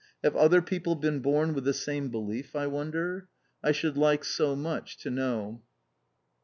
[0.23, 3.27] Have other people been born with the same belief, I wonder?
[3.63, 5.61] I should like so much to know.